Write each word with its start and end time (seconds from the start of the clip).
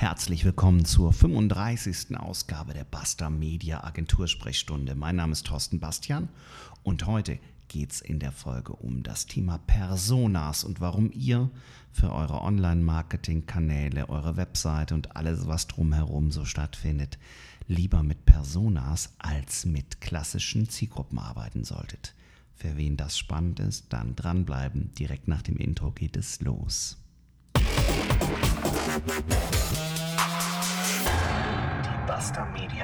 Herzlich 0.00 0.44
willkommen 0.44 0.84
zur 0.84 1.12
35. 1.12 2.16
Ausgabe 2.16 2.72
der 2.72 2.84
Basta 2.84 3.30
Media 3.30 3.82
Agentur 3.82 4.28
Sprechstunde. 4.28 4.94
Mein 4.94 5.16
Name 5.16 5.32
ist 5.32 5.44
Thorsten 5.44 5.80
Bastian 5.80 6.28
und 6.84 7.04
heute 7.08 7.40
geht 7.66 7.90
es 7.90 8.00
in 8.00 8.20
der 8.20 8.30
Folge 8.30 8.74
um 8.74 9.02
das 9.02 9.26
Thema 9.26 9.58
Personas 9.58 10.62
und 10.62 10.80
warum 10.80 11.10
ihr 11.12 11.50
für 11.90 12.12
eure 12.12 12.42
Online-Marketing-Kanäle, 12.42 14.08
eure 14.08 14.36
Webseite 14.36 14.94
und 14.94 15.16
alles, 15.16 15.48
was 15.48 15.66
drumherum 15.66 16.30
so 16.30 16.44
stattfindet, 16.44 17.18
lieber 17.66 18.04
mit 18.04 18.24
Personas 18.24 19.14
als 19.18 19.66
mit 19.66 20.00
klassischen 20.00 20.68
Zielgruppen 20.68 21.18
arbeiten 21.18 21.64
solltet. 21.64 22.14
Für 22.54 22.76
wen 22.76 22.96
das 22.96 23.18
spannend 23.18 23.58
ist, 23.58 23.92
dann 23.92 24.14
dranbleiben. 24.14 24.92
Direkt 24.96 25.26
nach 25.26 25.42
dem 25.42 25.56
Intro 25.56 25.90
geht 25.90 26.16
es 26.16 26.40
los. 26.40 26.98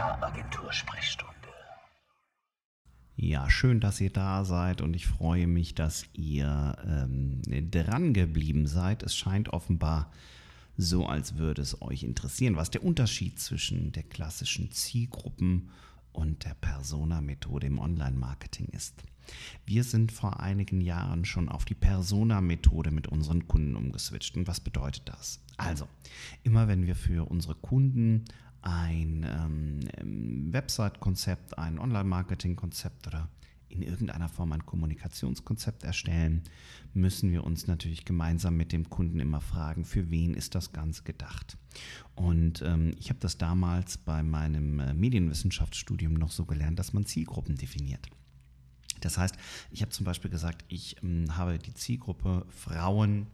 Agentur 0.05 0.73
Sprechstunde. 0.73 1.33
Ja, 3.17 3.49
schön, 3.49 3.81
dass 3.81 4.01
ihr 4.01 4.13
da 4.13 4.45
seid 4.45 4.81
und 4.81 4.95
ich 4.95 5.07
freue 5.07 5.47
mich, 5.47 5.75
dass 5.75 6.05
ihr 6.13 6.77
ähm, 6.87 7.41
dran 7.71 8.13
geblieben 8.13 8.67
seid. 8.67 9.03
Es 9.03 9.17
scheint 9.17 9.51
offenbar 9.51 10.13
so, 10.77 11.07
als 11.07 11.39
würde 11.39 11.63
es 11.63 11.81
euch 11.81 12.03
interessieren, 12.03 12.57
was 12.57 12.71
der 12.71 12.85
Unterschied 12.85 13.39
zwischen 13.39 13.93
der 13.93 14.03
klassischen 14.03 14.73
Zielgruppen 14.73 15.71
und 16.13 16.45
der 16.45 16.55
Persona-Methode 16.55 17.67
im 17.67 17.79
Online-Marketing 17.79 18.67
ist. 18.73 19.03
Wir 19.65 19.85
sind 19.85 20.13
vor 20.13 20.41
einigen 20.41 20.81
Jahren 20.81 21.25
schon 21.25 21.49
auf 21.49 21.65
die 21.65 21.75
Persona-Methode 21.75 22.91
mit 22.91 23.09
unseren 23.09 23.49
Kunden 23.49 23.75
umgeswitcht. 23.75 24.37
Und 24.37 24.47
was 24.47 24.61
bedeutet 24.61 25.09
das? 25.09 25.41
Also, 25.57 25.89
immer 26.43 26.69
wenn 26.69 26.87
wir 26.87 26.97
für 26.97 27.31
unsere 27.31 27.55
Kunden 27.55 28.25
ein 28.65 29.27
ähm, 30.01 30.53
Website-Konzept, 30.53 31.59
ein 31.59 31.79
Online-Marketing-Konzept 31.79 33.07
oder 33.07 33.29
in 33.69 33.83
irgendeiner 33.83 34.29
Form 34.29 34.53
ein 34.53 34.65
Kommunikationskonzept 34.65 35.83
erstellen, 35.83 36.43
müssen 36.93 37.33
wir 37.33 37.45
uns 37.45 37.67
natürlich 37.67 38.05
gemeinsam 38.05 38.57
mit 38.57 38.73
dem 38.73 38.89
Kunden 38.89 39.21
immer 39.21 39.41
fragen, 39.41 39.85
für 39.85 40.11
wen 40.11 40.35
ist 40.35 40.55
das 40.55 40.73
Ganze 40.73 41.03
gedacht. 41.03 41.59
Und 42.15 42.63
ähm, 42.63 42.95
ich 42.99 43.11
habe 43.11 43.19
das 43.21 43.37
damals 43.37 43.99
bei 43.99 44.23
meinem 44.23 44.79
äh, 44.79 44.95
Medienwissenschaftsstudium 44.95 46.15
noch 46.15 46.31
so 46.31 46.45
gelernt, 46.45 46.79
dass 46.79 46.93
man 46.93 47.05
Zielgruppen 47.05 47.57
definiert. 47.57 48.09
Das 49.01 49.19
heißt, 49.19 49.37
ich 49.71 49.83
habe 49.83 49.91
zum 49.91 50.05
Beispiel 50.07 50.31
gesagt, 50.31 50.65
ich 50.69 51.03
ähm, 51.03 51.37
habe 51.37 51.59
die 51.59 51.75
Zielgruppe 51.75 52.47
Frauen 52.49 53.27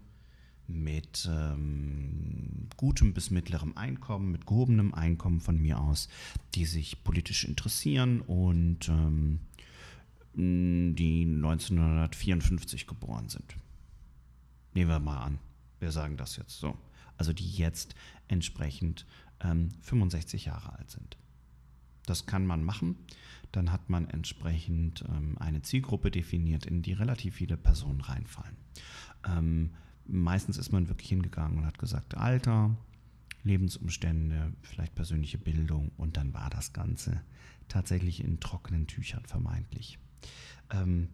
mit 0.70 1.28
ähm, 1.30 2.68
gutem 2.76 3.12
bis 3.12 3.30
mittlerem 3.30 3.76
Einkommen, 3.76 4.30
mit 4.30 4.46
gehobenem 4.46 4.94
Einkommen 4.94 5.40
von 5.40 5.60
mir 5.60 5.80
aus, 5.80 6.08
die 6.54 6.64
sich 6.64 7.04
politisch 7.04 7.44
interessieren 7.44 8.20
und 8.20 8.88
ähm, 8.88 9.40
die 10.34 11.22
1954 11.22 12.86
geboren 12.86 13.28
sind. 13.28 13.56
Nehmen 14.74 14.90
wir 14.90 15.00
mal 15.00 15.18
an, 15.18 15.38
wir 15.80 15.90
sagen 15.90 16.16
das 16.16 16.36
jetzt 16.36 16.58
so. 16.58 16.76
Also 17.16 17.32
die 17.32 17.50
jetzt 17.50 17.94
entsprechend 18.28 19.06
ähm, 19.40 19.70
65 19.82 20.46
Jahre 20.46 20.78
alt 20.78 20.90
sind. 20.90 21.16
Das 22.06 22.26
kann 22.26 22.46
man 22.46 22.64
machen. 22.64 22.96
Dann 23.52 23.72
hat 23.72 23.90
man 23.90 24.08
entsprechend 24.08 25.04
ähm, 25.08 25.36
eine 25.38 25.62
Zielgruppe 25.62 26.10
definiert, 26.10 26.66
in 26.66 26.82
die 26.82 26.92
relativ 26.92 27.34
viele 27.36 27.56
Personen 27.56 28.00
reinfallen. 28.00 28.56
Ähm, 30.08 30.22
meistens 30.22 30.58
ist 30.58 30.72
man 30.72 30.88
wirklich 30.88 31.08
hingegangen 31.08 31.58
und 31.58 31.66
hat 31.66 31.78
gesagt, 31.78 32.16
Alter, 32.16 32.76
Lebensumstände, 33.42 34.52
vielleicht 34.62 34.94
persönliche 34.94 35.38
Bildung 35.38 35.92
und 35.96 36.16
dann 36.16 36.34
war 36.34 36.50
das 36.50 36.72
Ganze 36.72 37.20
tatsächlich 37.68 38.22
in 38.22 38.40
trockenen 38.40 38.86
Tüchern 38.86 39.24
vermeintlich. 39.24 39.98
Ähm, 40.70 41.08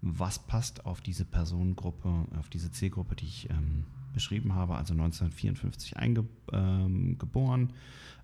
was 0.00 0.40
passt 0.40 0.84
auf 0.84 1.00
diese 1.00 1.24
Personengruppe, 1.24 2.26
auf 2.36 2.48
diese 2.48 2.72
Zielgruppe, 2.72 3.14
die 3.14 3.26
ich 3.26 3.50
ähm, 3.50 3.86
beschrieben 4.12 4.54
habe, 4.54 4.74
also 4.74 4.94
1954 4.94 5.96
eingeboren, 5.96 7.72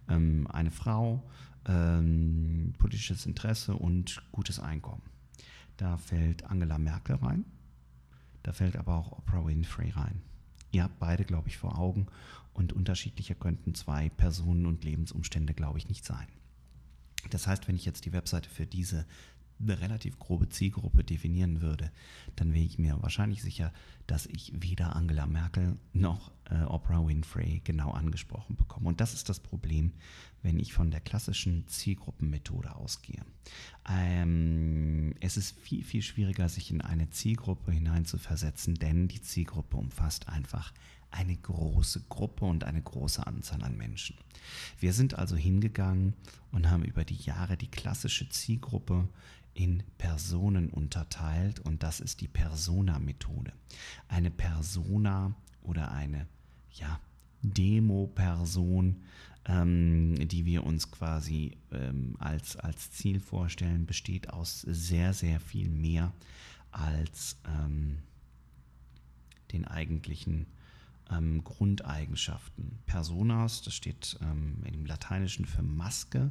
ähm, 0.09 0.47
eine 0.48 0.72
Frau, 0.72 1.22
ähm, 1.66 2.75
politisches 2.78 3.26
Interesse 3.26 3.75
und 3.75 4.22
gutes 4.32 4.59
Einkommen. 4.59 5.03
Da 5.76 5.97
fällt 5.97 6.44
Angela 6.44 6.78
Merkel 6.78 7.16
rein, 7.16 7.44
da 8.48 8.54
fällt 8.54 8.76
aber 8.76 8.94
auch 8.94 9.12
Oprah 9.12 9.44
Winfrey 9.44 9.91
rein. 9.91 10.22
Ihr 10.72 10.82
habt 10.82 10.98
beide, 10.98 11.26
glaube 11.26 11.48
ich, 11.48 11.59
vor 11.59 11.78
Augen 11.78 12.06
und 12.54 12.72
unterschiedlicher 12.72 13.34
könnten 13.34 13.75
zwei 13.75 14.09
Personen 14.09 14.64
und 14.64 14.84
Lebensumstände, 14.84 15.53
glaube 15.53 15.76
ich, 15.76 15.86
nicht 15.86 16.03
sein. 16.03 16.26
Das 17.28 17.47
heißt, 17.47 17.69
wenn 17.69 17.76
ich 17.76 17.84
jetzt 17.84 18.06
die 18.06 18.14
Webseite 18.14 18.48
für 18.48 18.64
diese 18.64 19.04
eine 19.60 19.80
relativ 19.80 20.19
grobe 20.19 20.48
Zielgruppe 20.48 21.04
definieren 21.04 21.60
würde, 21.60 21.91
dann 22.36 22.54
wäre 22.54 22.64
ich 22.64 22.78
mir 22.78 23.00
wahrscheinlich 23.02 23.42
sicher, 23.42 23.72
dass 24.06 24.26
ich 24.26 24.52
weder 24.54 24.96
Angela 24.96 25.26
Merkel 25.26 25.76
noch 25.92 26.32
äh, 26.50 26.62
Oprah 26.64 27.06
Winfrey 27.06 27.60
genau 27.64 27.91
angesprochen 27.91 28.56
bekomme. 28.56 28.88
Und 28.88 29.00
das 29.00 29.14
ist 29.14 29.28
das 29.28 29.41
Problem, 29.41 29.92
wenn 30.42 30.58
ich 30.58 30.72
von 30.72 30.91
der 30.91 31.00
klassischen 31.00 31.66
Zielgruppenmethode 31.66 32.74
ausgehe. 32.74 33.24
Ähm, 33.88 35.14
es 35.20 35.36
ist 35.36 35.58
viel, 35.58 35.84
viel 35.84 36.02
schwieriger, 36.02 36.48
sich 36.48 36.70
in 36.70 36.80
eine 36.80 37.10
Zielgruppe 37.10 37.72
hineinzuversetzen, 37.72 38.74
denn 38.74 39.08
die 39.08 39.20
Zielgruppe 39.20 39.76
umfasst 39.76 40.28
einfach 40.28 40.72
eine 41.10 41.36
große 41.36 42.04
Gruppe 42.08 42.44
und 42.44 42.64
eine 42.64 42.82
große 42.82 43.26
Anzahl 43.26 43.62
an 43.62 43.76
Menschen. 43.76 44.16
Wir 44.78 44.92
sind 44.92 45.14
also 45.14 45.36
hingegangen 45.36 46.14
und 46.52 46.70
haben 46.70 46.84
über 46.84 47.04
die 47.04 47.16
Jahre 47.16 47.56
die 47.56 47.70
klassische 47.70 48.28
Zielgruppe 48.28 49.08
in 49.54 49.82
Personen 49.98 50.70
unterteilt 50.70 51.60
und 51.60 51.82
das 51.82 52.00
ist 52.00 52.20
die 52.20 52.28
Persona-Methode. 52.28 53.52
Eine 54.06 54.30
Persona 54.30 55.34
oder 55.62 55.91
eine 55.91 56.28
ja, 56.74 57.00
Demo-Person, 57.42 59.02
ähm, 59.47 60.28
die 60.28 60.44
wir 60.44 60.64
uns 60.64 60.91
quasi 60.91 61.56
ähm, 61.72 62.14
als, 62.18 62.56
als 62.56 62.92
Ziel 62.92 63.18
vorstellen, 63.18 63.86
besteht 63.86 64.30
aus 64.30 64.60
sehr, 64.60 65.12
sehr 65.12 65.41
viel 65.41 65.70
mehr 65.70 66.12
als 66.70 67.36
ähm, 67.47 67.98
den 69.52 69.66
eigentlichen 69.66 70.47
ähm, 71.10 71.42
Grundeigenschaften. 71.44 72.78
Personas, 72.86 73.62
das 73.62 73.74
steht 73.74 74.19
ähm, 74.22 74.62
im 74.64 74.86
Lateinischen 74.86 75.44
für 75.44 75.62
Maske, 75.62 76.30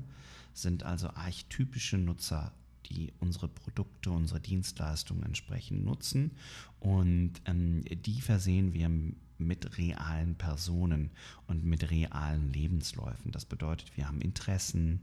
sind 0.53 0.83
also 0.83 1.09
archetypische 1.09 1.97
Nutzer 1.97 2.51
die 2.89 3.11
unsere 3.19 3.47
Produkte, 3.47 4.11
unsere 4.11 4.39
Dienstleistungen 4.39 5.23
entsprechend 5.23 5.83
nutzen. 5.83 6.31
Und 6.79 7.33
ähm, 7.45 7.83
die 7.83 8.21
versehen 8.21 8.73
wir 8.73 8.89
mit 9.37 9.77
realen 9.77 10.35
Personen 10.35 11.11
und 11.47 11.63
mit 11.63 11.91
realen 11.91 12.51
Lebensläufen. 12.51 13.31
Das 13.31 13.45
bedeutet, 13.45 13.95
wir 13.95 14.07
haben 14.07 14.21
Interessen, 14.21 15.01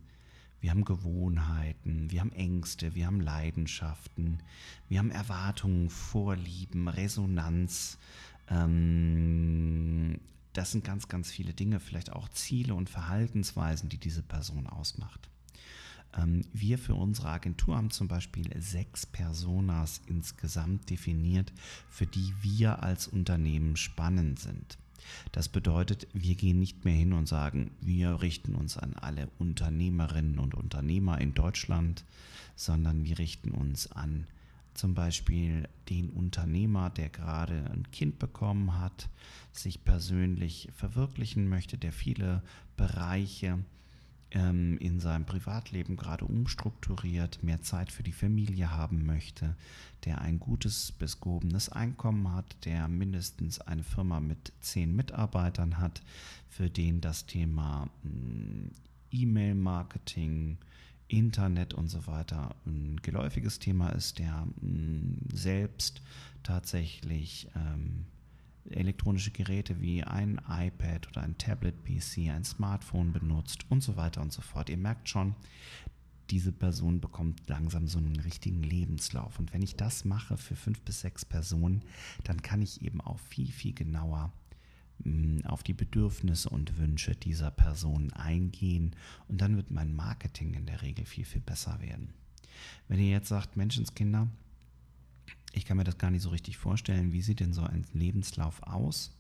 wir 0.60 0.70
haben 0.70 0.84
Gewohnheiten, 0.84 2.10
wir 2.10 2.20
haben 2.20 2.32
Ängste, 2.32 2.94
wir 2.94 3.06
haben 3.06 3.20
Leidenschaften, 3.20 4.38
wir 4.88 4.98
haben 4.98 5.10
Erwartungen, 5.10 5.90
Vorlieben, 5.90 6.88
Resonanz. 6.88 7.98
Ähm, 8.48 10.20
das 10.52 10.70
sind 10.70 10.84
ganz, 10.84 11.08
ganz 11.08 11.30
viele 11.30 11.52
Dinge, 11.52 11.80
vielleicht 11.80 12.12
auch 12.12 12.28
Ziele 12.28 12.74
und 12.74 12.88
Verhaltensweisen, 12.88 13.88
die 13.88 13.98
diese 13.98 14.22
Person 14.22 14.66
ausmacht. 14.66 15.28
Ähm, 16.16 16.44
wir 16.52 16.78
für 16.78 16.94
unsere 16.94 17.28
Agentur 17.28 17.76
haben 17.76 17.90
zum 17.90 18.08
Beispiel 18.08 18.48
sechs 18.60 19.04
Personas 19.06 20.00
insgesamt 20.06 20.90
definiert, 20.90 21.52
für 21.90 22.06
die 22.06 22.32
wir 22.40 22.82
als 22.82 23.08
Unternehmen 23.08 23.76
spannend 23.76 24.38
sind. 24.38 24.78
Das 25.32 25.48
bedeutet, 25.48 26.06
wir 26.14 26.34
gehen 26.34 26.58
nicht 26.58 26.84
mehr 26.84 26.94
hin 26.94 27.12
und 27.12 27.26
sagen, 27.26 27.72
wir 27.80 28.22
richten 28.22 28.54
uns 28.54 28.78
an 28.78 28.94
alle 28.94 29.28
Unternehmerinnen 29.38 30.38
und 30.38 30.54
Unternehmer 30.54 31.20
in 31.20 31.34
Deutschland, 31.34 32.04
sondern 32.56 33.04
wir 33.04 33.18
richten 33.18 33.50
uns 33.50 33.90
an 33.92 34.26
zum 34.74 34.94
Beispiel 34.94 35.68
den 35.88 36.10
Unternehmer, 36.10 36.90
der 36.90 37.08
gerade 37.08 37.70
ein 37.72 37.90
Kind 37.90 38.18
bekommen 38.18 38.78
hat, 38.78 39.08
sich 39.52 39.84
persönlich 39.84 40.68
verwirklichen 40.74 41.48
möchte, 41.48 41.78
der 41.78 41.92
viele 41.92 42.42
Bereiche 42.76 43.58
ähm, 44.34 44.76
in 44.78 45.00
seinem 45.00 45.24
Privatleben 45.24 45.96
gerade 45.96 46.24
umstrukturiert, 46.24 47.42
mehr 47.42 47.62
Zeit 47.62 47.92
für 47.92 48.02
die 48.02 48.12
Familie 48.12 48.72
haben 48.72 49.06
möchte, 49.06 49.54
der 50.04 50.20
ein 50.20 50.40
gutes 50.40 50.92
bis 50.92 51.20
gehobenes 51.20 51.68
Einkommen 51.68 52.32
hat, 52.32 52.56
der 52.64 52.88
mindestens 52.88 53.60
eine 53.60 53.84
Firma 53.84 54.20
mit 54.20 54.52
zehn 54.60 54.94
Mitarbeitern 54.94 55.78
hat, 55.78 56.02
für 56.48 56.68
den 56.68 57.00
das 57.00 57.26
Thema 57.26 57.88
mm, 58.02 58.70
E-Mail-Marketing, 59.12 60.58
Internet 61.08 61.74
und 61.74 61.88
so 61.88 62.06
weiter 62.06 62.54
ein 62.66 63.00
geläufiges 63.02 63.58
Thema 63.58 63.90
ist, 63.90 64.18
der 64.18 64.46
mm, 64.60 65.28
selbst 65.32 66.02
tatsächlich 66.42 67.48
ähm, 67.54 68.06
elektronische 68.70 69.30
Geräte 69.30 69.80
wie 69.80 70.02
ein 70.02 70.40
iPad 70.48 71.08
oder 71.08 71.22
ein 71.22 71.36
Tablet-PC, 71.36 72.30
ein 72.30 72.44
Smartphone 72.44 73.12
benutzt 73.12 73.66
und 73.70 73.82
so 73.82 73.96
weiter 73.96 74.22
und 74.22 74.32
so 74.32 74.42
fort. 74.42 74.70
Ihr 74.70 74.78
merkt 74.78 75.08
schon, 75.08 75.34
diese 76.30 76.52
Person 76.52 77.00
bekommt 77.00 77.48
langsam 77.48 77.86
so 77.86 77.98
einen 77.98 78.18
richtigen 78.20 78.62
Lebenslauf. 78.62 79.38
Und 79.38 79.52
wenn 79.52 79.62
ich 79.62 79.76
das 79.76 80.04
mache 80.04 80.38
für 80.38 80.56
fünf 80.56 80.80
bis 80.80 81.00
sechs 81.00 81.24
Personen, 81.24 81.82
dann 82.24 82.40
kann 82.40 82.62
ich 82.62 82.82
eben 82.82 83.00
auch 83.00 83.18
viel, 83.18 83.52
viel 83.52 83.74
genauer 83.74 84.32
auf 85.44 85.62
die 85.62 85.74
Bedürfnisse 85.74 86.48
und 86.48 86.78
Wünsche 86.78 87.14
dieser 87.14 87.50
Person 87.50 88.12
eingehen 88.12 88.94
und 89.28 89.40
dann 89.40 89.56
wird 89.56 89.70
mein 89.70 89.94
Marketing 89.94 90.54
in 90.54 90.66
der 90.66 90.82
Regel 90.82 91.04
viel, 91.04 91.24
viel 91.24 91.42
besser 91.42 91.80
werden. 91.80 92.14
Wenn 92.88 93.00
ihr 93.00 93.10
jetzt 93.10 93.28
sagt, 93.28 93.56
Menschenskinder, 93.56 94.28
ich 95.52 95.64
kann 95.64 95.76
mir 95.76 95.84
das 95.84 95.98
gar 95.98 96.10
nicht 96.10 96.22
so 96.22 96.30
richtig 96.30 96.56
vorstellen, 96.56 97.12
wie 97.12 97.22
sieht 97.22 97.40
denn 97.40 97.52
so 97.52 97.62
ein 97.62 97.86
Lebenslauf 97.92 98.62
aus, 98.62 99.16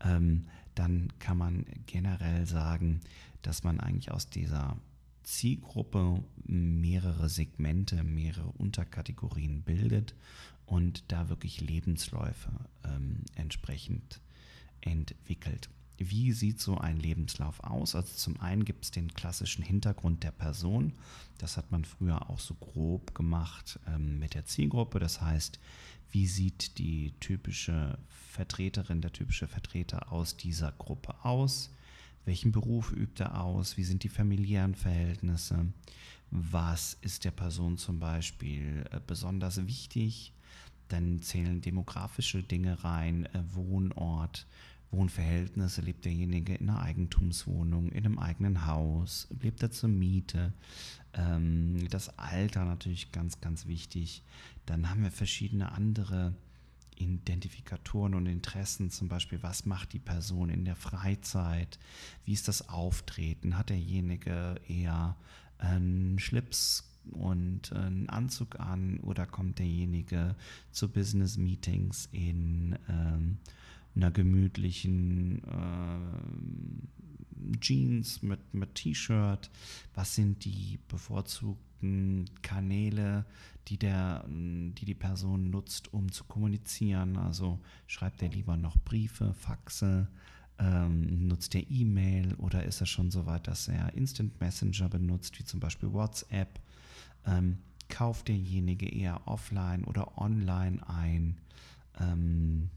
ähm, 0.00 0.46
dann 0.74 1.12
kann 1.18 1.38
man 1.38 1.64
generell 1.86 2.46
sagen, 2.46 3.00
dass 3.42 3.62
man 3.64 3.80
eigentlich 3.80 4.10
aus 4.10 4.28
dieser 4.28 4.76
Zielgruppe 5.22 6.22
mehrere 6.44 7.28
Segmente, 7.28 8.02
mehrere 8.04 8.50
Unterkategorien 8.50 9.62
bildet 9.62 10.14
und 10.66 11.04
da 11.08 11.28
wirklich 11.28 11.60
Lebensläufe 11.60 12.50
ähm, 12.84 13.22
entsprechend 13.34 14.20
entwickelt. 14.84 15.68
Wie 15.98 16.32
sieht 16.32 16.60
so 16.60 16.76
ein 16.78 16.98
Lebenslauf 16.98 17.62
aus? 17.62 17.94
Also 17.94 18.14
zum 18.14 18.40
einen 18.40 18.64
gibt 18.64 18.84
es 18.84 18.90
den 18.90 19.14
klassischen 19.14 19.62
Hintergrund 19.62 20.24
der 20.24 20.32
Person. 20.32 20.92
Das 21.38 21.56
hat 21.56 21.70
man 21.70 21.84
früher 21.84 22.28
auch 22.30 22.40
so 22.40 22.54
grob 22.54 23.14
gemacht 23.14 23.78
ähm, 23.86 24.18
mit 24.18 24.34
der 24.34 24.44
Zielgruppe. 24.44 24.98
Das 24.98 25.20
heißt, 25.20 25.60
wie 26.10 26.26
sieht 26.26 26.78
die 26.78 27.12
typische 27.20 27.98
Vertreterin, 28.08 29.00
der 29.00 29.12
typische 29.12 29.46
Vertreter 29.46 30.10
aus 30.12 30.36
dieser 30.36 30.72
Gruppe 30.72 31.14
aus? 31.24 31.70
Welchen 32.24 32.52
Beruf 32.52 32.92
übt 32.92 33.22
er 33.22 33.40
aus? 33.40 33.76
Wie 33.76 33.84
sind 33.84 34.02
die 34.02 34.08
familiären 34.08 34.74
Verhältnisse? 34.74 35.66
Was 36.30 36.96
ist 37.02 37.24
der 37.24 37.30
Person 37.30 37.78
zum 37.78 38.00
Beispiel 38.00 38.84
äh, 38.90 38.98
besonders 39.06 39.66
wichtig? 39.66 40.32
Dann 40.88 41.22
zählen 41.22 41.60
demografische 41.60 42.42
Dinge 42.42 42.82
rein, 42.82 43.26
äh, 43.26 43.42
Wohnort, 43.52 44.46
Wohnverhältnisse. 44.94 45.80
Lebt 45.82 46.04
derjenige 46.04 46.54
in 46.54 46.68
einer 46.68 46.82
Eigentumswohnung, 46.82 47.90
in 47.90 48.04
einem 48.04 48.18
eigenen 48.18 48.66
Haus? 48.66 49.28
Lebt 49.40 49.62
er 49.62 49.70
zur 49.70 49.88
Miete? 49.88 50.52
Ähm, 51.12 51.88
das 51.90 52.18
Alter 52.18 52.64
natürlich 52.64 53.12
ganz, 53.12 53.40
ganz 53.40 53.66
wichtig. 53.66 54.22
Dann 54.66 54.90
haben 54.90 55.02
wir 55.02 55.10
verschiedene 55.10 55.72
andere 55.72 56.34
Identifikatoren 56.96 58.14
und 58.14 58.26
Interessen, 58.26 58.90
zum 58.90 59.08
Beispiel, 59.08 59.42
was 59.42 59.66
macht 59.66 59.92
die 59.92 59.98
Person 59.98 60.48
in 60.48 60.64
der 60.64 60.76
Freizeit, 60.76 61.78
wie 62.24 62.32
ist 62.32 62.48
das 62.48 62.68
Auftreten, 62.68 63.58
hat 63.58 63.70
derjenige 63.70 64.54
eher 64.68 65.16
einen 65.58 66.18
Schlips 66.18 66.84
und 67.10 67.72
einen 67.72 68.08
Anzug 68.08 68.60
an 68.60 68.98
oder 69.00 69.26
kommt 69.26 69.58
derjenige 69.58 70.36
zu 70.70 70.88
Business 70.88 71.36
Meetings 71.36 72.08
in 72.12 72.78
ähm, 72.88 73.38
einer 73.96 74.10
gemütlichen 74.10 75.42
äh, 75.44 75.98
Jeans 77.60 78.22
mit, 78.22 78.54
mit 78.54 78.74
T-Shirt, 78.74 79.50
was 79.94 80.14
sind 80.14 80.44
die 80.44 80.78
bevorzugten 80.88 82.24
Kanäle, 82.42 83.26
die, 83.68 83.78
der, 83.78 84.24
die 84.28 84.84
die 84.84 84.94
Person 84.94 85.50
nutzt, 85.50 85.92
um 85.92 86.10
zu 86.10 86.24
kommunizieren. 86.24 87.16
Also 87.16 87.60
schreibt 87.86 88.22
er 88.22 88.30
lieber 88.30 88.56
noch 88.56 88.76
Briefe, 88.78 89.34
Faxe, 89.34 90.08
ähm, 90.58 91.28
nutzt 91.28 91.54
er 91.54 91.68
E-Mail 91.70 92.34
oder 92.34 92.64
ist 92.64 92.80
er 92.80 92.86
schon 92.86 93.10
so 93.10 93.26
weit, 93.26 93.48
dass 93.48 93.68
er 93.68 93.92
Instant 93.94 94.40
Messenger 94.40 94.88
benutzt, 94.88 95.38
wie 95.38 95.44
zum 95.44 95.60
Beispiel 95.60 95.92
WhatsApp? 95.92 96.60
Ähm, 97.26 97.58
kauft 97.88 98.28
derjenige 98.28 98.88
eher 98.88 99.26
offline 99.26 99.84
oder 99.84 100.18
online 100.18 100.86
ein? 100.88 101.38
Ähm, 102.00 102.70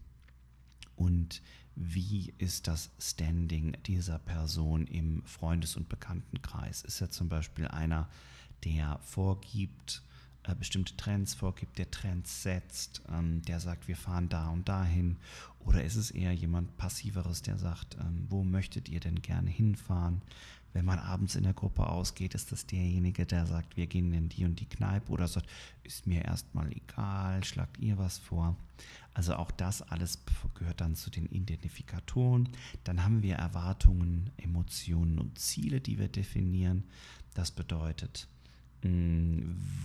und 0.97 1.41
wie 1.75 2.33
ist 2.39 2.67
das 2.67 2.89
Standing 2.99 3.77
dieser 3.85 4.17
Person 4.17 4.87
im 4.87 5.23
Freundes- 5.25 5.77
und 5.77 5.87
Bekanntenkreis? 5.87 6.81
Ist 6.81 7.01
er 7.01 7.11
zum 7.11 7.29
Beispiel 7.29 7.67
einer, 7.67 8.09
der 8.65 8.99
vorgibt, 9.03 10.01
äh, 10.43 10.55
bestimmte 10.55 10.97
Trends 10.97 11.35
vorgibt, 11.35 11.77
der 11.77 11.91
Trends 11.91 12.41
setzt, 12.41 13.03
ähm, 13.09 13.43
der 13.43 13.59
sagt, 13.59 13.87
wir 13.87 13.95
fahren 13.95 14.27
da 14.27 14.49
und 14.49 14.67
dahin? 14.67 15.17
Oder 15.59 15.83
ist 15.83 15.97
es 15.97 16.09
eher 16.09 16.33
jemand 16.33 16.77
Passiveres, 16.77 17.43
der 17.43 17.59
sagt, 17.59 17.95
ähm, 17.99 18.25
wo 18.27 18.43
möchtet 18.43 18.89
ihr 18.89 18.99
denn 18.99 19.21
gerne 19.21 19.51
hinfahren? 19.51 20.23
Wenn 20.73 20.85
man 20.85 20.99
abends 20.99 21.35
in 21.35 21.43
der 21.43 21.53
Gruppe 21.53 21.87
ausgeht, 21.87 22.35
ist 22.35 22.51
das 22.51 22.65
derjenige, 22.65 23.25
der 23.25 23.45
sagt, 23.45 23.77
wir 23.77 23.87
gehen 23.87 24.13
in 24.13 24.29
die 24.29 24.45
und 24.45 24.59
die 24.59 24.69
Kneipe 24.69 25.11
oder 25.11 25.27
sagt, 25.27 25.49
ist 25.83 26.05
mir 26.05 26.23
erstmal 26.23 26.71
egal, 26.71 27.43
schlagt 27.43 27.79
ihr 27.79 27.97
was 27.97 28.17
vor. 28.17 28.55
Also 29.13 29.35
auch 29.35 29.49
das 29.49 29.81
alles 29.81 30.19
gehört 30.53 30.81
dann 30.81 30.95
zu 30.95 31.09
den 31.09 31.25
Identifikatoren. 31.25 32.49
Dann 32.83 33.03
haben 33.03 33.23
wir 33.23 33.35
Erwartungen, 33.35 34.29
Emotionen 34.37 35.17
und 35.17 35.39
Ziele, 35.39 35.81
die 35.81 35.97
wir 35.97 36.09
definieren. 36.09 36.83
Das 37.33 37.49
bedeutet, 37.49 38.27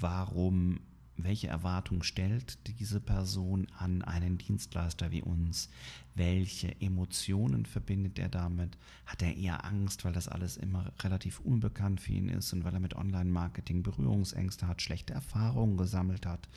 warum, 0.01 0.81
welche 1.25 1.49
Erwartung 1.49 2.03
stellt 2.03 2.59
diese 2.67 3.01
Person 3.01 3.67
an 3.79 4.03
einen 4.03 4.39
Dienstleister 4.39 5.11
wie 5.11 5.23
uns? 5.23 5.69
Welche 6.15 6.81
Emotionen 6.81 7.67
verbindet 7.67 8.19
er 8.19 8.29
damit? 8.29 8.77
Hat 9.07 9.23
er 9.23 9.37
eher 9.37 9.65
Angst, 9.65 10.05
weil 10.05 10.13
das 10.13 10.29
alles 10.29 10.57
immer 10.57 10.93
relativ 11.01 11.41
unbekannt 11.41 12.01
für 12.01 12.13
ihn 12.13 12.29
ist 12.29 12.53
und 12.53 12.65
weil 12.65 12.75
er 12.75 12.81
mit 12.81 12.95
Online-Marketing 12.95 13.83
Berührungsängste 13.83 14.67
hat, 14.67 14.83
schlechte 14.83 15.15
Erfahrungen 15.15 15.77
gesammelt 15.77 16.27
hat? 16.27 16.49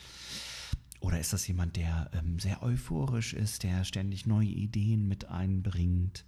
Oder 0.99 1.19
ist 1.19 1.33
das 1.33 1.47
jemand, 1.47 1.75
der 1.75 2.09
ähm, 2.13 2.39
sehr 2.39 2.63
euphorisch 2.63 3.33
ist, 3.33 3.63
der 3.63 3.83
ständig 3.83 4.25
neue 4.25 4.47
Ideen 4.47 5.07
mit 5.07 5.25
einbringt? 5.25 6.25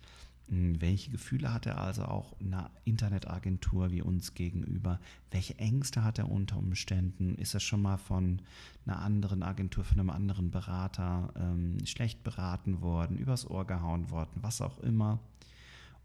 Hm, 0.50 0.80
welche 0.80 1.12
Gefühle 1.12 1.54
hat 1.54 1.66
er 1.66 1.80
also 1.80 2.04
auch 2.06 2.40
einer 2.40 2.72
Internetagentur 2.86 3.92
wie 3.92 4.02
uns 4.02 4.34
gegenüber? 4.34 5.00
Welche 5.32 5.58
Ängste 5.60 6.04
hat 6.04 6.20
er 6.20 6.32
unter 6.32 6.58
Umständen? 6.58 7.36
Ist 7.36 7.54
er 7.54 7.60
schon 7.60 7.82
mal 7.82 7.98
von 7.98 8.42
einer 8.86 9.00
anderen 9.00 9.44
Agentur, 9.44 9.84
von 9.84 10.00
einem 10.00 10.10
anderen 10.10 10.52
Berater 10.52 11.34
ähm, 11.36 11.86
schlecht 11.86 12.24
beraten 12.24 12.82
worden, 12.82 13.18
übers 13.18 13.50
Ohr 13.50 13.68
gehauen 13.68 14.10
worden, 14.10 14.40
was 14.42 14.62
auch 14.62 14.80
immer? 14.80 15.20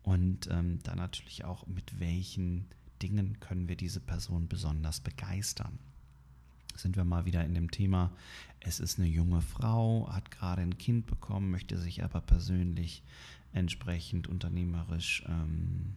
Und 0.02 0.48
ähm, 0.50 0.80
dann 0.82 0.98
natürlich 0.98 1.44
auch, 1.44 1.66
mit 1.68 2.00
welchen 2.00 2.66
Dingen 3.00 3.38
können 3.38 3.68
wir 3.68 3.76
diese 3.76 4.00
Person 4.00 4.48
besonders 4.48 5.00
begeistern? 5.00 5.78
Sind 6.74 6.96
wir 6.96 7.04
mal 7.04 7.26
wieder 7.26 7.44
in 7.44 7.54
dem 7.54 7.70
Thema, 7.70 8.10
es 8.58 8.80
ist 8.80 8.98
eine 8.98 9.06
junge 9.06 9.42
Frau, 9.42 10.08
hat 10.10 10.30
gerade 10.30 10.62
ein 10.62 10.78
Kind 10.78 11.06
bekommen, 11.06 11.50
möchte 11.50 11.78
sich 11.78 12.02
aber 12.02 12.20
persönlich 12.20 13.04
entsprechend 13.52 14.28
unternehmerisch 14.28 15.24
ähm, 15.28 15.94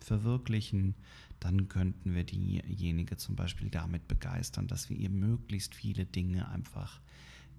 verwirklichen, 0.00 0.94
dann 1.40 1.68
könnten 1.68 2.14
wir 2.14 2.24
diejenige 2.24 3.16
zum 3.16 3.36
Beispiel 3.36 3.70
damit 3.70 4.08
begeistern, 4.08 4.68
dass 4.68 4.88
wir 4.88 4.96
ihr 4.96 5.10
möglichst 5.10 5.74
viele 5.74 6.06
Dinge 6.06 6.48
einfach 6.48 7.00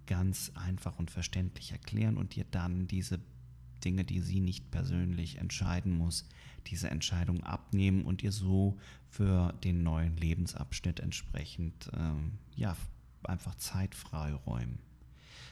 ganz 0.08 0.52
einfach 0.56 1.00
und 1.00 1.12
verständlich 1.12 1.72
erklären 1.72 2.18
und 2.18 2.38
ihr 2.38 2.46
dann 2.50 2.88
diese 2.88 3.20
Dinge, 3.84 4.04
die 4.04 4.22
sie 4.22 4.40
nicht 4.40 4.72
persönlich 4.72 5.38
entscheiden 5.38 5.98
muss, 5.98 6.28
diese 6.68 6.90
Entscheidung 6.90 7.44
abnehmen 7.44 8.06
und 8.06 8.24
ihr 8.24 8.32
so 8.32 8.78
für 9.10 9.54
den 9.64 9.84
neuen 9.84 10.18
Lebensabschnitt 10.18 11.00
entsprechend 11.00 11.92
ähm, 11.96 12.40
ja, 12.56 12.76
einfach 13.24 13.56
Zeit 13.56 13.94
freiräumen. 13.94 14.80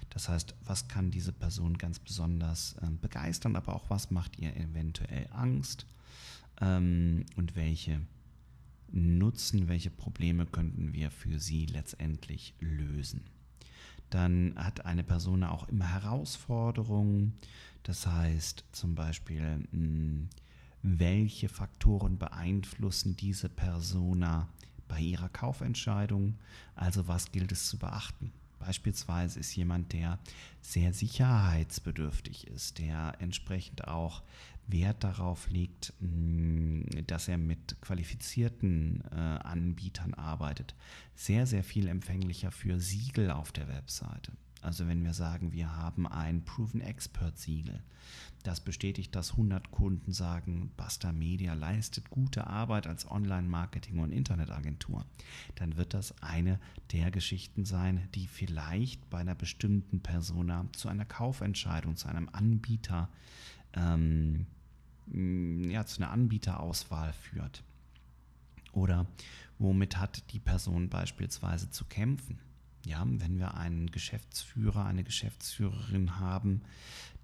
Das 0.10 0.30
heißt, 0.30 0.56
was 0.66 0.88
kann 0.88 1.12
diese 1.12 1.32
Person 1.32 1.78
ganz 1.78 2.00
besonders 2.00 2.76
äh, 2.82 2.88
begeistern, 3.02 3.56
aber 3.56 3.76
auch 3.76 3.90
was 3.90 4.12
macht 4.12 4.38
ihr 4.40 4.56
eventuell 4.56 5.28
Angst 5.32 5.86
ähm, 6.62 7.26
und 7.36 7.56
welche 7.56 8.02
Nutzen, 8.92 9.68
welche 9.68 9.90
Probleme 9.90 10.46
könnten 10.46 10.94
wir 10.94 11.10
für 11.10 11.40
sie 11.40 11.66
letztendlich 11.66 12.54
lösen. 12.60 13.24
Dann 14.12 14.54
hat 14.56 14.86
eine 14.86 15.04
Person 15.04 15.44
auch 15.44 15.68
immer 15.70 15.92
Herausforderungen. 15.92 17.34
Das 17.82 18.06
heißt 18.06 18.64
zum 18.72 18.94
Beispiel, 18.94 19.58
mh, 19.58 19.68
hm, 19.72 20.30
welche 20.84 21.50
Faktoren 21.50 22.20
beeinflussen 22.20 23.16
diese 23.16 23.50
Persona 23.50 24.48
bei 24.88 25.00
ihrer 25.00 25.30
Kaufentscheidung? 25.30 26.36
Also 26.76 27.08
was 27.08 27.32
gilt 27.32 27.52
es 27.52 27.68
zu 27.68 27.80
beachten? 27.80 28.32
Beispielsweise 28.66 29.42
ist 29.42 29.54
jemand, 29.58 29.92
der 29.92 30.20
sehr 30.62 30.94
sicherheitsbedürftig 30.94 32.48
ist, 32.48 32.80
der 32.80 33.14
entsprechend 33.20 33.90
auch 33.90 34.24
Wert 34.68 35.04
darauf 35.04 35.50
legt, 35.50 35.94
mm, 36.00 36.84
dass 37.08 37.28
er 37.28 37.38
mit 37.38 37.76
qualifizierten 37.82 39.04
äh, 39.12 39.16
Anbietern 39.16 40.14
arbeitet, 40.14 40.76
sehr, 41.14 41.46
sehr 41.46 41.66
viel 41.66 41.90
empfänglicher 41.90 42.52
für 42.52 42.80
Siegel 42.80 43.32
auf 43.32 43.52
der 43.52 43.68
Webseite. 43.68 44.32
Also 44.64 44.88
wenn 44.88 45.04
wir 45.04 45.14
sagen, 45.14 45.52
wir 45.52 45.76
haben 45.76 46.08
ein 46.08 46.46
Proven 46.46 46.80
Expert 46.80 47.38
Siegel, 47.38 47.84
das 48.44 48.62
bestätigt, 48.62 49.14
dass 49.14 49.32
100 49.32 49.72
Kunden 49.72 50.14
sagen, 50.14 50.72
Basta 50.78 51.12
Media 51.12 51.54
leistet 51.54 52.10
gute 52.10 52.48
Arbeit 52.48 52.88
als 52.88 53.10
Online-Marketing- 53.10 54.00
und 54.00 54.14
Internetagentur, 54.14 55.06
dann 55.56 55.76
wird 55.76 55.94
das 55.94 56.22
eine 56.22 56.60
der 56.94 57.12
Geschichten 57.12 57.66
sein, 57.66 58.08
die 58.16 58.28
vielleicht 58.28 59.10
bei 59.10 59.20
einer 59.20 59.36
bestimmten 59.36 60.00
Persona 60.00 60.66
zu 60.72 60.88
einer 60.88 61.06
Kaufentscheidung, 61.06 61.98
zu 61.98 62.08
einem 62.08 62.30
Anbieter, 62.32 63.10
ähm, 63.74 64.46
ja, 65.12 65.86
zu 65.86 66.02
einer 66.02 66.12
Anbieterauswahl 66.12 67.12
führt. 67.12 67.64
Oder 68.72 69.08
womit 69.60 69.98
hat 69.98 70.32
die 70.32 70.40
Person 70.40 70.90
beispielsweise 70.90 71.70
zu 71.70 71.84
kämpfen? 71.86 72.40
Ja, 72.86 73.06
wenn 73.08 73.40
wir 73.40 73.56
einen 73.56 73.92
Geschäftsführer, 73.92 74.86
eine 74.86 75.06
Geschäftsführerin 75.06 76.20
haben, 76.20 76.62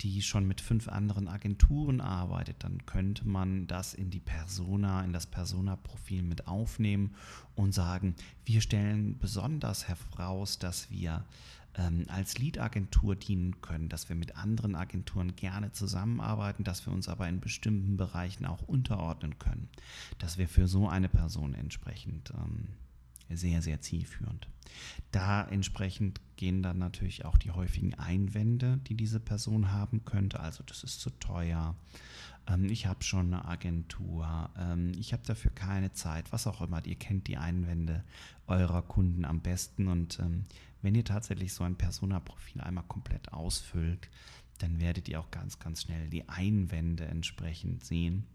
die 0.01 0.22
schon 0.22 0.48
mit 0.48 0.62
fünf 0.62 0.88
anderen 0.88 1.28
Agenturen 1.28 2.00
arbeitet, 2.00 2.63
dann 2.63 2.86
könnte 2.86 3.28
man 3.28 3.68
das 3.68 3.94
in 3.94 4.10
die 4.10 4.22
Persona, 4.22 5.04
in 5.04 5.12
das 5.12 5.28
Persona-Profil 5.28 6.24
mit 6.24 6.48
aufnehmen 6.48 7.16
und 7.56 7.74
sagen, 7.74 8.16
wir 8.46 8.62
stellen 8.62 9.20
besonders 9.20 9.89
heraus, 9.89 10.60
dass 10.60 10.89
wir 10.92 11.25
ähm, 11.75 12.06
als 12.08 12.38
Lead-Agentur 12.38 13.16
dienen 13.16 13.60
können, 13.60 13.89
dass 13.89 14.08
wir 14.08 14.16
mit 14.16 14.38
anderen 14.38 14.75
Agenturen 14.75 15.36
gerne 15.36 15.74
zusammenarbeiten, 15.74 16.63
dass 16.63 16.86
wir 16.86 16.94
uns 16.94 17.10
aber 17.10 17.28
in 17.28 17.42
bestimmten 17.42 17.98
Bereichen 17.98 18.46
auch 18.46 18.62
unterordnen 18.62 19.38
können, 19.39 19.70
dass 20.18 20.38
wir 20.38 20.48
für 20.48 20.68
so 20.68 20.88
eine 20.88 21.10
Person 21.10 21.54
entsprechend 21.54 22.32
ähm, 22.32 22.70
sehr, 23.31 23.62
sehr 23.62 23.81
zielführend. 23.81 24.48
Da 25.12 25.43
entsprechend 25.43 26.21
gehen 26.36 26.62
dann 26.62 26.77
natürlich 26.77 27.25
auch 27.25 27.38
die 27.38 27.51
häufigen 27.51 27.95
Einwände, 27.95 28.79
die 28.88 28.95
diese 28.95 29.19
Person 29.19 29.71
haben 29.71 30.05
könnte. 30.05 30.39
Also 30.39 30.63
das 30.63 30.83
ist 30.83 31.01
zu 31.01 31.09
teuer, 31.09 31.75
ähm, 32.50 32.65
ich 32.65 32.86
habe 32.86 33.03
schon 33.03 33.33
eine 33.33 33.45
Agentur, 33.45 34.50
ähm, 34.57 34.91
ich 34.98 35.13
habe 35.13 35.24
dafür 35.25 35.51
keine 35.51 35.93
Zeit, 35.93 36.31
was 36.31 36.48
auch 36.48 36.62
immer. 36.62 36.86
Ihr 36.86 36.95
kennt 36.95 37.27
die 37.27 37.38
Einwände 37.38 38.03
eurer 38.48 38.81
Kunden 38.81 39.25
am 39.25 39.41
besten 39.41 39.88
und 39.88 40.19
ähm, 40.19 40.45
wenn 40.81 40.95
ihr 40.95 41.05
tatsächlich 41.05 41.53
so 41.53 41.63
ein 41.63 41.75
Persona-Profil 41.75 42.62
einmal 42.62 42.86
komplett 42.86 43.33
ausfüllt, 43.33 44.09
dann 44.60 44.80
werdet 44.80 45.10
ihr 45.10 45.20
auch 45.20 45.32
ganz, 45.32 45.60
ganz 45.60 45.84
schnell 45.84 46.10
die 46.10 46.30
Einwände 46.30 47.06
entsprechend 47.06 47.84
sehen. 47.84 48.25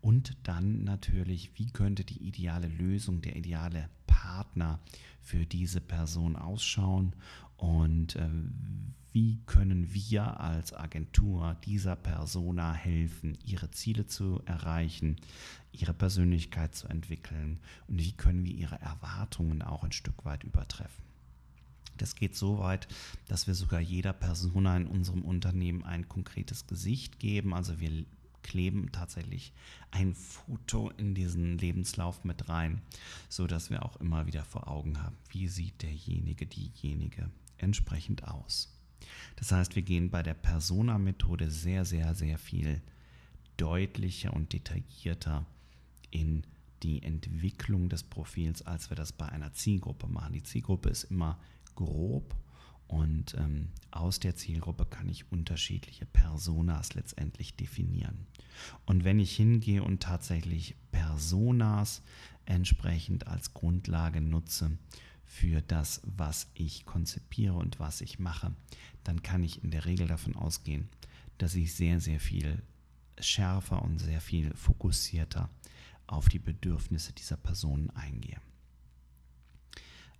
Und 0.00 0.36
dann 0.42 0.84
natürlich, 0.84 1.52
wie 1.56 1.70
könnte 1.70 2.04
die 2.04 2.26
ideale 2.26 2.68
Lösung, 2.68 3.22
der 3.22 3.36
ideale 3.36 3.88
Partner 4.06 4.80
für 5.20 5.46
diese 5.46 5.80
Person 5.80 6.36
ausschauen 6.36 7.14
und 7.56 8.16
äh, 8.16 8.28
wie 9.12 9.40
können 9.46 9.92
wir 9.92 10.40
als 10.40 10.72
Agentur 10.72 11.56
dieser 11.64 11.96
Persona 11.96 12.72
helfen, 12.72 13.36
ihre 13.44 13.70
Ziele 13.70 14.06
zu 14.06 14.42
erreichen, 14.46 15.16
ihre 15.70 15.92
Persönlichkeit 15.92 16.74
zu 16.74 16.88
entwickeln 16.88 17.60
und 17.88 17.98
wie 17.98 18.12
können 18.12 18.44
wir 18.44 18.54
ihre 18.54 18.80
Erwartungen 18.80 19.62
auch 19.62 19.84
ein 19.84 19.92
Stück 19.92 20.24
weit 20.24 20.44
übertreffen. 20.44 21.11
Das 21.96 22.14
geht 22.14 22.36
so 22.36 22.58
weit, 22.58 22.88
dass 23.28 23.46
wir 23.46 23.54
sogar 23.54 23.80
jeder 23.80 24.12
Persona 24.12 24.76
in 24.76 24.86
unserem 24.86 25.22
Unternehmen 25.22 25.84
ein 25.84 26.08
konkretes 26.08 26.66
Gesicht 26.66 27.18
geben. 27.18 27.54
Also 27.54 27.80
wir 27.80 28.04
kleben 28.42 28.90
tatsächlich 28.92 29.52
ein 29.90 30.14
Foto 30.14 30.90
in 30.96 31.14
diesen 31.14 31.58
Lebenslauf 31.58 32.24
mit 32.24 32.48
rein, 32.48 32.82
so 33.28 33.46
dass 33.46 33.70
wir 33.70 33.84
auch 33.84 33.96
immer 33.96 34.26
wieder 34.26 34.44
vor 34.44 34.68
Augen 34.68 35.02
haben, 35.02 35.16
wie 35.30 35.48
sieht 35.48 35.82
derjenige, 35.82 36.46
diejenige 36.46 37.30
entsprechend 37.58 38.24
aus. 38.24 38.76
Das 39.36 39.52
heißt, 39.52 39.76
wir 39.76 39.82
gehen 39.82 40.10
bei 40.10 40.22
der 40.22 40.34
Persona-Methode 40.34 41.50
sehr, 41.50 41.84
sehr, 41.84 42.14
sehr 42.14 42.38
viel 42.38 42.82
deutlicher 43.56 44.32
und 44.32 44.52
detaillierter 44.52 45.46
in 46.10 46.44
die 46.82 47.02
Entwicklung 47.02 47.88
des 47.88 48.02
Profils, 48.02 48.62
als 48.62 48.90
wir 48.90 48.96
das 48.96 49.12
bei 49.12 49.28
einer 49.28 49.52
Zielgruppe 49.52 50.08
machen. 50.08 50.32
Die 50.32 50.42
Zielgruppe 50.42 50.88
ist 50.88 51.04
immer 51.04 51.38
grob 51.74 52.34
und 52.86 53.34
ähm, 53.38 53.68
aus 53.90 54.20
der 54.20 54.36
Zielgruppe 54.36 54.84
kann 54.84 55.08
ich 55.08 55.32
unterschiedliche 55.32 56.04
Personas 56.04 56.94
letztendlich 56.94 57.56
definieren. 57.56 58.26
Und 58.84 59.04
wenn 59.04 59.18
ich 59.18 59.34
hingehe 59.34 59.82
und 59.82 60.02
tatsächlich 60.02 60.76
Personas 60.90 62.02
entsprechend 62.44 63.26
als 63.26 63.54
Grundlage 63.54 64.20
nutze 64.20 64.76
für 65.24 65.62
das, 65.62 66.02
was 66.04 66.50
ich 66.52 66.84
konzipiere 66.84 67.54
und 67.54 67.80
was 67.80 68.02
ich 68.02 68.18
mache, 68.18 68.52
dann 69.04 69.22
kann 69.22 69.42
ich 69.42 69.64
in 69.64 69.70
der 69.70 69.86
Regel 69.86 70.06
davon 70.06 70.36
ausgehen, 70.36 70.88
dass 71.38 71.54
ich 71.54 71.74
sehr, 71.74 71.98
sehr 71.98 72.20
viel 72.20 72.62
schärfer 73.18 73.82
und 73.82 73.98
sehr 73.98 74.20
viel 74.20 74.54
fokussierter 74.54 75.48
auf 76.06 76.28
die 76.28 76.38
Bedürfnisse 76.38 77.12
dieser 77.14 77.38
Personen 77.38 77.88
eingehe. 77.90 78.40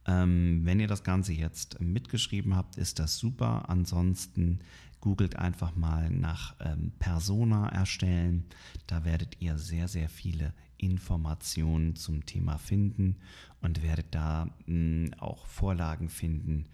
Ähm, 0.06 0.62
wenn 0.64 0.80
ihr 0.80 0.88
das 0.88 1.04
Ganze 1.04 1.32
jetzt 1.32 1.80
mitgeschrieben 1.80 2.56
habt, 2.56 2.76
ist 2.76 2.98
das 2.98 3.18
super. 3.18 3.68
Ansonsten 3.68 4.60
googelt 5.00 5.36
einfach 5.36 5.74
mal 5.76 6.10
nach 6.10 6.54
ähm, 6.60 6.92
Persona 6.98 7.68
erstellen. 7.68 8.44
Da 8.86 9.04
werdet 9.04 9.40
ihr 9.40 9.58
sehr, 9.58 9.88
sehr 9.88 10.08
viele 10.08 10.54
Informationen 10.78 11.94
zum 11.96 12.26
Thema 12.26 12.58
finden 12.58 13.16
und 13.60 13.82
werdet 13.82 14.06
da 14.10 14.48
mh, 14.66 15.16
auch 15.18 15.46
Vorlagen 15.46 16.08
finden, 16.08 16.66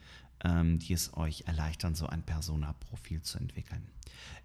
die 0.45 0.92
es 0.92 1.16
euch 1.16 1.45
erleichtern, 1.47 1.97
so 1.97 2.07
ein 2.07 2.23
Persona-Profil 2.23 3.23
zu 3.23 3.38
entwickeln. 3.38 3.83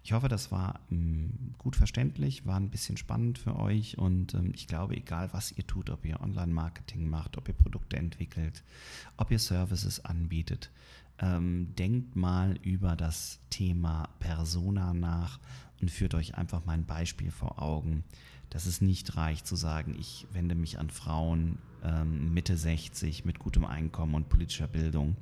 Ich 0.02 0.12
hoffe, 0.12 0.28
das 0.28 0.52
war 0.52 0.80
ähm, 0.90 1.54
gut 1.58 1.76
verständlich, 1.76 2.46
war 2.46 2.56
ein 2.56 2.70
bisschen 2.70 2.96
spannend 2.96 3.38
für 3.38 3.56
euch 3.56 3.96
und 3.98 4.34
ähm, 4.34 4.52
ich 4.54 4.66
glaube, 4.66 4.96
egal 4.96 5.32
was 5.32 5.52
ihr 5.52 5.66
tut, 5.66 5.90
ob 5.90 6.04
ihr 6.04 6.20
Online-Marketing 6.20 7.08
macht, 7.08 7.38
ob 7.38 7.48
ihr 7.48 7.54
Produkte 7.54 7.96
entwickelt, 7.96 8.62
ob 9.16 9.30
ihr 9.30 9.38
Services 9.38 10.04
anbietet, 10.04 10.70
ähm, 11.20 11.74
denkt 11.76 12.16
mal 12.16 12.58
über 12.62 12.96
das 12.96 13.40
Thema 13.50 14.08
Persona 14.18 14.92
nach 14.92 15.38
und 15.80 15.90
führt 15.90 16.14
euch 16.14 16.34
einfach 16.34 16.64
mal 16.64 16.72
ein 16.72 16.86
Beispiel 16.86 17.30
vor 17.30 17.62
Augen, 17.62 18.04
dass 18.50 18.66
es 18.66 18.80
nicht 18.80 19.16
reicht 19.16 19.46
zu 19.46 19.56
sagen, 19.56 19.96
ich 19.98 20.26
wende 20.32 20.54
mich 20.54 20.78
an 20.78 20.90
Frauen 20.90 21.58
ähm, 21.82 22.34
Mitte 22.34 22.56
60 22.56 23.24
mit 23.24 23.38
gutem 23.38 23.64
Einkommen 23.64 24.14
und 24.14 24.28
politischer 24.28 24.68
Bildung, 24.68 25.16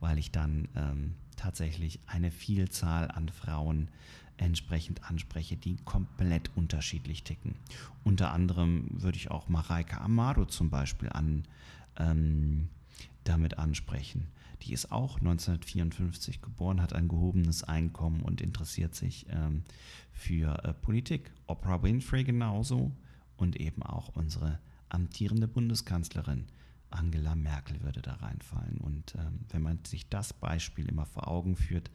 weil 0.00 0.18
ich 0.18 0.30
dann 0.30 0.68
ähm, 0.74 1.14
tatsächlich 1.36 2.00
eine 2.06 2.30
Vielzahl 2.30 3.10
an 3.10 3.28
Frauen 3.28 3.88
entsprechend 4.38 5.08
anspreche, 5.08 5.56
die 5.56 5.76
komplett 5.84 6.50
unterschiedlich 6.56 7.24
ticken. 7.24 7.54
Unter 8.04 8.32
anderem 8.32 8.88
würde 8.90 9.16
ich 9.16 9.30
auch 9.30 9.48
Mareike 9.48 10.00
Amado 10.00 10.44
zum 10.44 10.70
Beispiel 10.70 11.08
an, 11.08 11.44
ähm, 11.98 12.68
damit 13.24 13.58
ansprechen. 13.58 14.28
Die 14.62 14.72
ist 14.72 14.90
auch 14.90 15.18
1954 15.18 16.40
geboren, 16.40 16.80
hat 16.80 16.92
ein 16.92 17.08
gehobenes 17.08 17.64
Einkommen 17.64 18.22
und 18.22 18.40
interessiert 18.40 18.94
sich 18.94 19.26
ähm, 19.30 19.62
für 20.12 20.64
äh, 20.64 20.72
Politik. 20.72 21.30
Oprah 21.46 21.82
Winfrey 21.82 22.24
genauso 22.24 22.92
und 23.36 23.56
eben 23.56 23.82
auch 23.82 24.08
unsere 24.08 24.58
amtierende 24.88 25.48
Bundeskanzlerin 25.48 26.46
Angela 26.90 27.34
Merkel 27.34 27.80
würde 27.82 28.02
da 28.02 28.14
reinfallen. 28.14 28.78
Und 28.78 29.14
ähm, 29.16 29.40
wenn 29.50 29.62
man 29.62 29.84
sich 29.84 30.08
das 30.08 30.32
Beispiel 30.32 30.88
immer 30.88 31.06
vor 31.06 31.28
Augen 31.28 31.56
führt, 31.56 31.90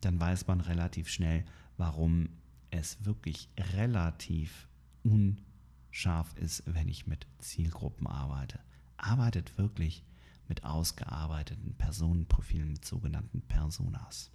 dann 0.00 0.18
weiß 0.18 0.46
man 0.46 0.60
relativ 0.60 1.08
schnell, 1.08 1.44
warum 1.76 2.30
es 2.70 3.04
wirklich 3.04 3.48
relativ 3.74 4.68
unscharf 5.02 6.34
ist, 6.36 6.62
wenn 6.66 6.88
ich 6.88 7.06
mit 7.06 7.26
Zielgruppen 7.38 8.06
arbeite. 8.06 8.60
Arbeitet 8.96 9.56
wirklich 9.58 10.04
mit 10.48 10.64
ausgearbeiteten 10.64 11.74
Personenprofilen, 11.74 12.72
mit 12.72 12.84
sogenannten 12.84 13.40
Personas. 13.42 14.30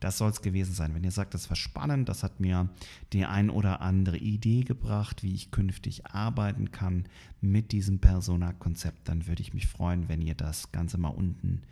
Das 0.00 0.18
soll 0.18 0.30
es 0.30 0.42
gewesen 0.42 0.74
sein. 0.74 0.94
Wenn 0.94 1.04
ihr 1.04 1.10
sagt, 1.10 1.34
das 1.34 1.48
war 1.50 1.56
spannend, 1.56 2.08
das 2.08 2.22
hat 2.22 2.40
mir 2.40 2.68
die 3.12 3.24
ein 3.24 3.50
oder 3.50 3.80
andere 3.80 4.18
Idee 4.18 4.62
gebracht, 4.62 5.22
wie 5.22 5.34
ich 5.34 5.50
künftig 5.50 6.06
arbeiten 6.06 6.70
kann 6.70 7.06
mit 7.40 7.72
diesem 7.72 7.98
Persona-Konzept, 7.98 9.08
dann 9.08 9.26
würde 9.26 9.42
ich 9.42 9.54
mich 9.54 9.66
freuen, 9.66 10.08
wenn 10.08 10.22
ihr 10.22 10.34
das 10.34 10.72
Ganze 10.72 10.98
mal 10.98 11.08
unten 11.08 11.62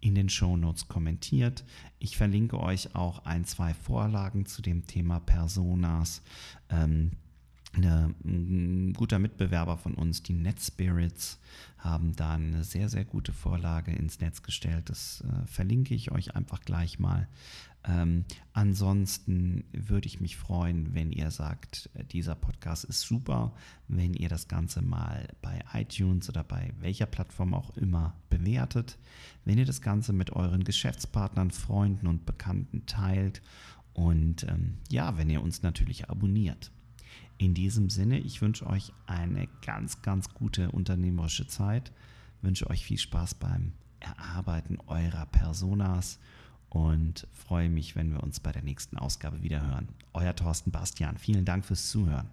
in 0.00 0.14
den 0.14 0.28
Show 0.28 0.56
Notes 0.56 0.88
kommentiert. 0.88 1.64
Ich 1.98 2.16
verlinke 2.16 2.58
euch 2.58 2.94
auch 2.94 3.24
ein, 3.24 3.44
zwei 3.44 3.74
Vorlagen 3.74 4.46
zu 4.46 4.62
dem 4.62 4.86
Thema 4.86 5.20
Personas. 5.20 6.22
Ähm, 6.70 7.12
ein 7.76 8.92
guter 8.94 9.18
Mitbewerber 9.18 9.76
von 9.76 9.94
uns, 9.94 10.22
die 10.22 10.32
NetSpirits, 10.32 11.38
haben 11.78 12.14
da 12.16 12.34
eine 12.34 12.64
sehr, 12.64 12.88
sehr 12.88 13.04
gute 13.04 13.32
Vorlage 13.32 13.92
ins 13.92 14.20
Netz 14.20 14.42
gestellt. 14.42 14.90
Das 14.90 15.22
äh, 15.22 15.46
verlinke 15.46 15.94
ich 15.94 16.10
euch 16.10 16.34
einfach 16.34 16.60
gleich 16.62 16.98
mal. 16.98 17.28
Ähm, 17.84 18.24
ansonsten 18.52 19.64
würde 19.72 20.06
ich 20.06 20.20
mich 20.20 20.36
freuen, 20.36 20.94
wenn 20.94 21.12
ihr 21.12 21.30
sagt, 21.30 21.88
dieser 22.12 22.34
Podcast 22.34 22.84
ist 22.84 23.00
super, 23.00 23.54
wenn 23.88 24.12
ihr 24.12 24.28
das 24.28 24.48
Ganze 24.48 24.82
mal 24.82 25.28
bei 25.40 25.60
iTunes 25.72 26.28
oder 26.28 26.44
bei 26.44 26.72
welcher 26.80 27.06
Plattform 27.06 27.54
auch 27.54 27.76
immer 27.76 28.14
bewertet, 28.28 28.98
wenn 29.46 29.56
ihr 29.56 29.64
das 29.64 29.80
Ganze 29.80 30.12
mit 30.12 30.30
euren 30.32 30.64
Geschäftspartnern, 30.64 31.50
Freunden 31.50 32.06
und 32.06 32.26
Bekannten 32.26 32.84
teilt 32.84 33.40
und 33.94 34.44
ähm, 34.44 34.76
ja, 34.90 35.16
wenn 35.16 35.30
ihr 35.30 35.42
uns 35.42 35.62
natürlich 35.62 36.10
abonniert. 36.10 36.70
In 37.38 37.54
diesem 37.54 37.88
Sinne, 37.88 38.18
ich 38.18 38.42
wünsche 38.42 38.66
euch 38.66 38.92
eine 39.06 39.48
ganz, 39.64 40.02
ganz 40.02 40.28
gute 40.34 40.70
unternehmerische 40.70 41.46
Zeit, 41.46 41.92
wünsche 42.42 42.68
euch 42.68 42.84
viel 42.84 42.98
Spaß 42.98 43.34
beim 43.34 43.72
Erarbeiten 43.98 44.78
eurer 44.86 45.26
Personas 45.26 46.18
und 46.68 47.26
freue 47.32 47.68
mich, 47.68 47.96
wenn 47.96 48.12
wir 48.12 48.22
uns 48.22 48.40
bei 48.40 48.52
der 48.52 48.62
nächsten 48.62 48.96
Ausgabe 48.96 49.42
wieder 49.42 49.66
hören. 49.66 49.88
Euer 50.12 50.34
Thorsten 50.34 50.70
Bastian, 50.70 51.18
vielen 51.18 51.44
Dank 51.44 51.64
fürs 51.64 51.90
Zuhören. 51.90 52.28